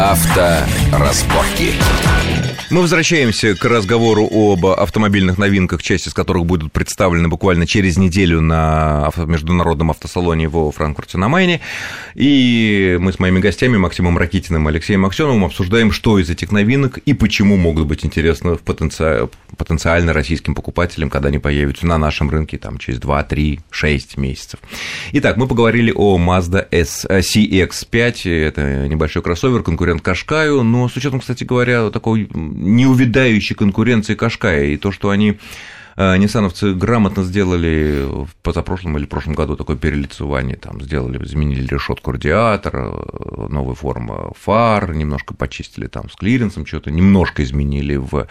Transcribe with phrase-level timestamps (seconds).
[0.00, 1.74] Авторазборки.
[2.70, 8.40] Мы возвращаемся к разговору об автомобильных новинках, часть из которых будут представлены буквально через неделю
[8.40, 11.60] на международном автосалоне во Франкфурте на Майне.
[12.14, 16.98] И мы с моими гостями Максимом Ракитиным и Алексеем Аксеновым обсуждаем, что из этих новинок
[16.98, 19.28] и почему могут быть интересны в потенци...
[19.56, 24.60] потенциально российским покупателям, когда они появятся на нашем рынке там, через 2, 3, 6 месяцев.
[25.10, 28.30] Итак, мы поговорили о Mazda S CX-5.
[28.30, 32.28] Это небольшой кроссовер, конкурент Кашкаю, но с учетом, кстати говоря, такой
[32.60, 35.38] неувидающей конкуренции Кашкая, и то, что они
[35.96, 42.12] э, Ниссановцы грамотно сделали в позапрошлом или прошлом году такое перелицевание, там сделали, изменили решетку
[42.12, 42.92] радиатора,
[43.48, 48.26] новая форма фар, немножко почистили там с клиренсом, что-то немножко изменили в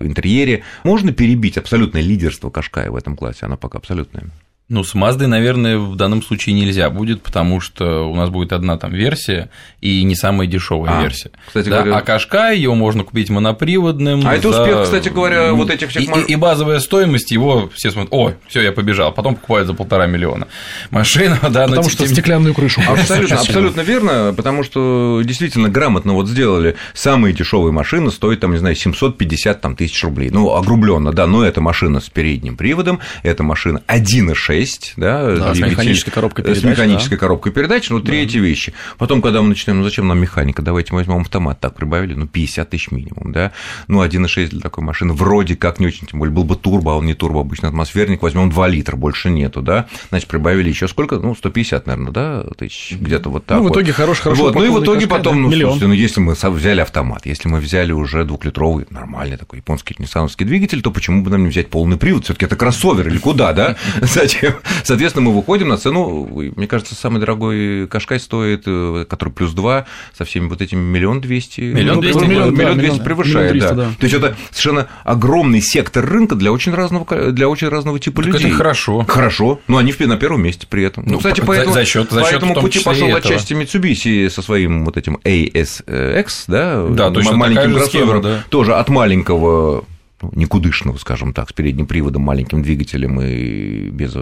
[0.00, 0.62] интерьере.
[0.84, 4.30] Можно перебить абсолютное лидерство Кашкая в этом классе, она пока абсолютная.
[4.70, 8.78] Ну, с Маздой, наверное, в данном случае нельзя будет, потому что у нас будет одна
[8.78, 9.50] там версия
[9.82, 11.32] и не самая дешевая а, версия.
[11.46, 11.82] Кстати да?
[11.82, 11.98] говоря...
[11.98, 14.26] А Кашкай его можно купить моноприводным.
[14.26, 14.62] А это за...
[14.62, 16.04] успех, кстати говоря, вот этих всех.
[16.04, 20.06] И, и базовая стоимость его все смотрят, о, все, я побежал, потом покупают за полтора
[20.06, 20.48] миллиона
[20.90, 22.14] машину, да, потому что тем...
[22.14, 22.80] стеклянную крышу.
[22.88, 28.58] Абсолютно, абсолютно верно, потому что действительно грамотно вот сделали самые дешевые машины стоят там, не
[28.58, 30.30] знаю, 750 там, тысяч рублей.
[30.30, 35.54] Ну, огрубленно, да, но это машина с передним приводом, это машина 1,6 6, да, да
[35.54, 36.62] с механической коробкой передач.
[36.62, 37.20] С механической да.
[37.20, 38.24] коробкой передач, ну, три да.
[38.24, 38.72] эти вещи.
[38.98, 42.26] Потом, когда мы начинаем, ну, зачем нам механика, давайте мы возьмем автомат, так прибавили, ну,
[42.26, 43.52] 50 тысяч минимум, да,
[43.88, 46.96] ну, 1,6 для такой машины вроде как не очень, тем более был бы турбо, а
[46.96, 51.16] он не турбо, обычно атмосферник, возьмем 2 литра, больше нету, да, значит, прибавили еще сколько,
[51.16, 53.96] ну, 150, наверное, да, тысяч, где-то вот так Ну, в итоге вот.
[53.96, 55.72] хороший, хороший вот, Ну, и в итоге потом, ну, миллион.
[55.72, 60.46] слушайте, ну, если мы взяли автомат, если мы взяли уже двухлитровый, нормальный такой японский ниссановский
[60.46, 63.52] двигатель, то почему бы нам не взять полный привод, все таки это кроссовер или куда,
[63.52, 63.76] да?
[64.44, 64.60] Зачем?
[64.84, 69.86] Соответственно, мы выходим на цену, мне кажется, самый дорогой Кашкай стоит, э, который плюс 2,
[70.16, 71.60] со всеми вот этими миллион двести.
[71.60, 72.24] Миллион двести.
[72.24, 73.74] Миллион, двести превышает, да.
[73.74, 78.34] То есть это совершенно огромный сектор рынка для очень разного, для очень разного типа так
[78.34, 78.48] людей.
[78.48, 79.04] это хорошо.
[79.06, 81.04] Хорошо, но они на первом месте при этом.
[81.06, 84.84] Ну, кстати, по, этому, за счет, за по этому пути пошел отчасти Mitsubishi со своим
[84.84, 88.44] вот этим ASX, да, да маленьким кроссовером, да.
[88.50, 89.44] тоже от маленького
[89.74, 89.93] ну,
[90.32, 94.14] никудышного, скажем так, с передним приводом, маленьким двигателем и, без,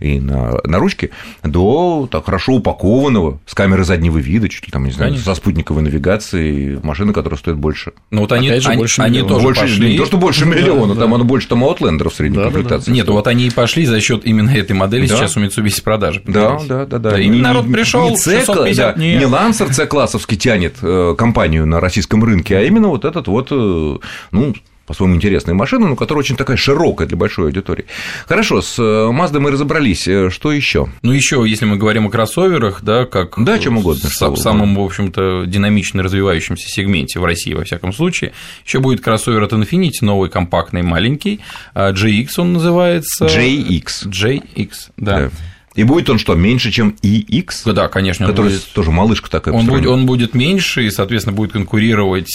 [0.00, 1.10] и на, на ручке,
[1.42, 5.34] до так, хорошо упакованного, с камерой заднего вида, чуть ли там, не знаю, Конечно.
[5.34, 7.92] со спутниковой навигацией, машины, которая стоит больше.
[8.10, 9.92] Ну вот они, же, они, больше они тоже больше, пошли.
[9.92, 11.16] Не то, что больше миллиона, да, там да.
[11.16, 12.90] оно больше там Outlander в средней да, комплектации.
[12.90, 15.16] Да, Нет, вот они и пошли за счет именно этой модели да.
[15.16, 16.22] сейчас у Mitsubishi продажи.
[16.26, 17.10] Да, да, да, да.
[17.10, 17.20] да.
[17.20, 22.22] И не, народ пришел, не, C, да, не Lancer C-классовский тянет э, компанию на российском
[22.24, 23.98] рынке, а именно вот этот вот, э,
[24.30, 24.54] ну,
[24.86, 27.86] по-своему интересная машина, но которая очень такая широкая для большой аудитории.
[28.26, 30.06] Хорошо, с Mazda мы разобрались.
[30.06, 30.88] Э, что еще?
[31.02, 34.80] Ну, еще, если мы говорим о кроссоверах, да, как да, чем угодно, в самом, в
[34.80, 38.32] общем-то, динамично развивающемся сегменте в России, во всяком случае,
[38.64, 41.40] еще будет кроссовер от Infiniti, новый, компактный, маленький,
[41.74, 43.26] JX он называется.
[43.26, 44.06] JX.
[44.06, 45.18] JX, да.
[45.18, 45.30] да.
[45.74, 47.72] И будет он что, меньше, чем iX?
[47.72, 48.26] Да, конечно.
[48.26, 48.72] Который будет...
[48.72, 49.54] тоже малышка такая.
[49.54, 52.30] Он будет, он будет меньше и, соответственно, будет конкурировать,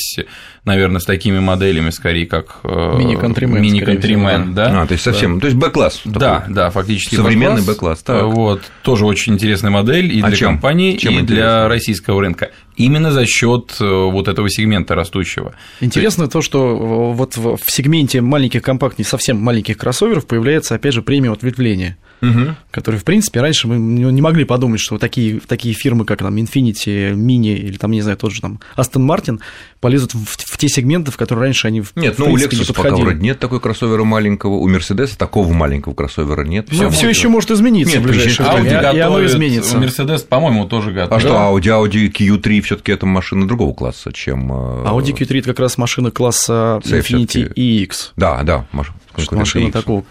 [0.66, 3.62] наверное, с такими моделями, скорее, как мини-контримен.
[3.62, 4.82] Мини-контримен, да.
[4.82, 5.42] А, то есть совсем, да.
[5.42, 6.02] то есть Б-класс.
[6.04, 8.04] Да, да, фактически Современный Б-класс.
[8.08, 10.50] Вот, тоже очень интересная модель и а для чем?
[10.50, 11.36] компании, чем и интересно?
[11.36, 12.50] для российского рынка.
[12.80, 15.54] Именно за счет э, вот этого сегмента растущего.
[15.82, 21.32] Интересно то, что вот в сегменте маленьких компактных, совсем маленьких кроссоверов появляется, опять же, премия
[21.32, 22.56] ответвления угу.
[22.72, 27.14] которые, в принципе, раньше мы не могли подумать, что такие, такие фирмы, как там Infinity,
[27.14, 29.40] Mini или там, не знаю, тот же там Aston Martin
[29.80, 32.68] полезут в, в те сегменты, в которые раньше они в Нет, в ну у Lexus
[32.68, 36.68] не пока вроде нет такой кроссовера маленького, у Mercedes такого маленького кроссовера нет.
[36.72, 39.78] Ну, все еще может измениться нет, в ближайшее время, и оно изменится.
[39.78, 41.18] У Mercedes, по-моему, тоже готов.
[41.18, 44.52] А что, Audi, Audi Q3 все таки это машина другого класса, чем…
[44.52, 48.12] Э, Audi Q3– это как раз машина класса Infinity EX.
[48.16, 50.06] Да, да, машина такого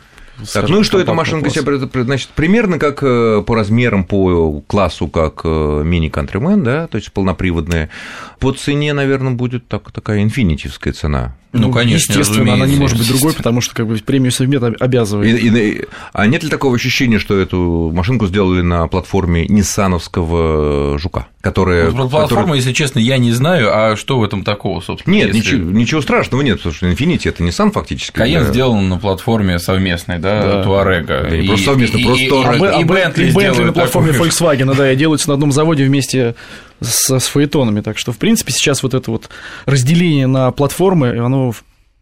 [0.52, 5.08] так, ну и что эта машинка себя значит, примерно как э, по размерам, по классу,
[5.08, 7.90] как э, мини-контримен, да, то есть полноприводная.
[8.38, 11.34] По цене, наверное, будет так, такая инфинитивская цена.
[11.52, 14.62] Ну, ну конечно, естественно, она не может быть другой, потому что как бы премию совмет
[14.62, 15.42] обязывает.
[15.42, 21.26] И, и, а нет ли такого ощущения, что эту машинку сделали на платформе ниссановского жука,
[21.40, 21.90] которая...
[21.90, 22.56] Ну, платформа, который...
[22.56, 25.14] если честно, я не знаю, а что в этом такого, собственно?
[25.14, 25.38] Нет, если...
[25.38, 28.16] ничего, ничего страшного нет, потому что Infinity это Nissan фактически.
[28.16, 28.52] Каен да.
[28.52, 30.62] сделан на платформе совместной, да, да.
[30.64, 31.26] Туарега.
[31.30, 32.70] Да, и, просто совместно, просто и, Туарега.
[32.70, 36.34] И, и, и Bentley, Bentley на платформе Volkswagen, да, и делаются на одном заводе вместе
[36.80, 37.80] с, с фаэтонами.
[37.80, 39.28] Так что, в принципе, сейчас вот это вот
[39.66, 41.52] разделение на платформы, оно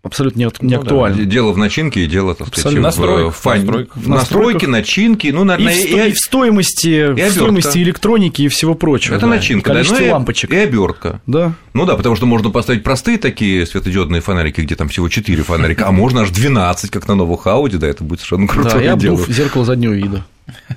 [0.07, 1.19] абсолютно не, не ну, актуально.
[1.19, 1.25] Да.
[1.25, 3.59] Дело в начинке и дело, так сказать, настройк, в фан...
[3.59, 4.07] настройках.
[4.07, 8.49] настройки, начинки, ну, наверное, и, в, и, и в стоимости, и в стоимости электроники и
[8.49, 9.15] всего прочего.
[9.15, 9.33] Это да.
[9.33, 10.53] начинка, Количество да, ну, лампочек.
[10.53, 11.21] И обертка.
[11.27, 11.53] Да.
[11.75, 15.87] Ну да, потому что можно поставить простые такие светодиодные фонарики, где там всего 4 фонарика,
[15.87, 18.71] а можно аж 12, как на новых Audi, да, это будет совершенно круто.
[18.71, 20.25] Да, и обдув зеркало заднего вида.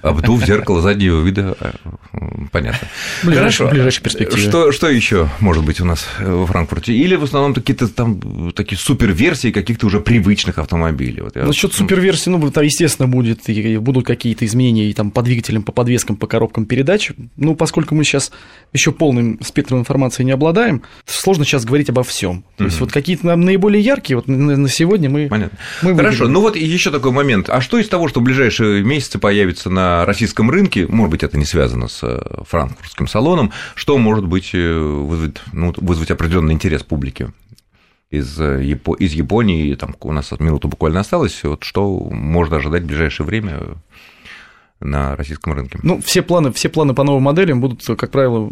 [0.01, 1.55] Обдув зеркало заднего вида.
[2.49, 2.87] Э, понятно.
[3.23, 3.69] Ближайшей, Хорошо.
[3.69, 4.41] ближайшей перспективе.
[4.41, 6.93] Что, что еще может быть у нас во Франкфурте?
[6.93, 11.21] Или в основном какие-то там такие суперверсии каких-то уже привычных автомобилей?
[11.21, 11.45] Вот я...
[11.45, 13.41] Насчет суперверсии, ну, там, естественно, будет,
[13.81, 17.11] будут какие-то изменения и там, по двигателям, по подвескам, по коробкам передач.
[17.37, 18.31] Ну, поскольку мы сейчас
[18.73, 22.43] еще полным спектром информации не обладаем, сложно сейчас говорить обо всем.
[22.57, 25.27] То есть, вот какие-то наиболее яркие, вот на сегодня мы.
[25.27, 25.57] Понятно.
[25.81, 27.49] Мы Хорошо, ну вот еще такой момент.
[27.49, 31.23] А что из того, что в ближайшие месяцы появится появится на российском рынке, может быть,
[31.23, 36.53] это не связано с э, франкфуртским салоном, что может быть э, вызвать, ну, вызвать определенный
[36.53, 37.31] интерес публики
[38.09, 42.87] из, э, из Японии, там у нас минута буквально осталось, вот что можно ожидать в
[42.87, 43.59] ближайшее время
[44.79, 45.77] на российском рынке.
[45.83, 48.49] Ну, все планы, все планы по новым моделям будут, как правило,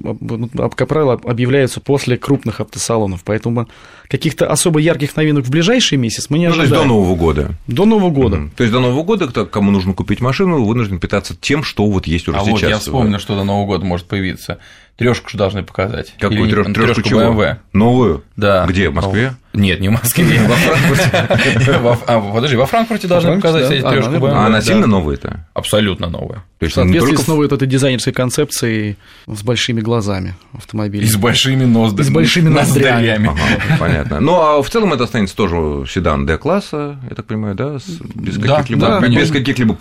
[0.75, 3.67] как правило, объявляются после крупных автосалонов, поэтому
[4.09, 6.69] каких-то особо ярких новинок в ближайший месяц мы не ожидаем.
[6.69, 7.55] Ну, то есть до Нового года.
[7.67, 8.37] До Нового года.
[8.37, 8.49] Угу.
[8.57, 12.07] То есть до Нового года, кто, кому нужно купить машину, вынужден питаться тем, что вот
[12.07, 12.61] есть уже а сейчас.
[12.61, 14.59] Вот я вспомнил, что до Нового года может появиться.
[14.97, 16.15] Трешку же должны показать.
[16.19, 16.73] Какую трешку?
[16.73, 17.21] Трешку чего?
[17.21, 17.57] BMW.
[17.71, 18.23] Новую?
[18.35, 18.65] Да.
[18.65, 18.89] Где?
[18.89, 19.33] В Москве?
[19.53, 22.01] Нет, не в Москве, во Франкфурте.
[22.07, 24.31] А, подожди, во Франкфурте должны показать трешку BMW.
[24.31, 25.45] А она сильно новая-то?
[25.53, 26.43] Абсолютно новая.
[26.59, 31.03] То есть в соответствии с новой этой дизайнерской концепцией с большими глазами автомобиля.
[31.03, 32.07] И с большими ноздрями.
[32.07, 33.31] с большими ноздрями.
[33.79, 34.19] понятно.
[34.19, 37.77] Ну, а в целом это останется тоже седан D-класса, я так понимаю, да?
[38.15, 39.77] Без каких-либо без каких-либо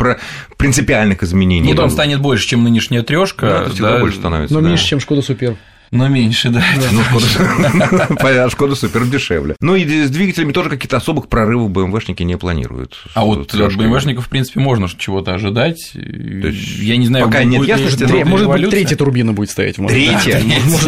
[0.59, 1.69] принципиальных изменений.
[1.69, 3.71] Нет, он станет больше, чем нынешняя трешка.
[3.79, 4.55] Да, больше становится.
[4.55, 5.57] Но меньше, чем Шкода Супер.
[5.91, 6.65] Но меньше, да.
[6.93, 9.57] Ну, Шкода, Шкода супер дешевле.
[9.61, 13.05] Ну и с двигателями тоже каких-то особых прорывов БМВшники не планируют.
[13.15, 15.93] А вот от БМВшников, в принципе, можно чего-то ожидать.
[15.95, 18.05] Я не знаю, пока нет ясности.
[18.25, 19.77] Может быть, третья турбина будет стоять.
[19.77, 20.41] Третья?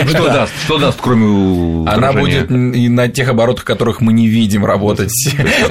[0.09, 0.53] Что даст?
[0.65, 5.13] Что даст, кроме Она будет и на тех оборотах, которых мы не видим, работать.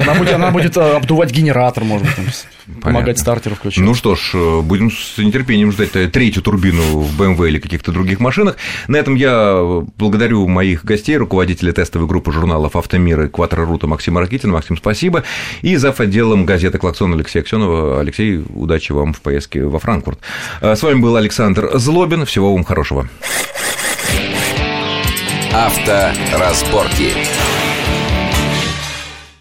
[0.34, 2.46] Она будет э, обдувать генератор, может быть,
[2.82, 3.84] помогать стартеру включать.
[3.84, 8.20] Ну что ж, э, будем с нетерпением ждать третью турбину в BMW или каких-то других
[8.20, 8.56] машинах.
[8.86, 14.52] На этом я благодарю моих гостей, руководителя тестовой группы журналов «Автомир» и «Кватрорута» Максима Ракитина.
[14.54, 15.24] Максим, спасибо.
[15.62, 16.00] И зав.
[16.00, 18.00] отделом газеты «Клаксон» Алексей Аксенова.
[18.00, 20.20] Алексей, удачи вам в поездке во Франкфурт.
[20.60, 22.24] А с вами был Александр Злобин.
[22.24, 23.08] Всего вам хорошего.
[25.52, 27.12] Авторазборки.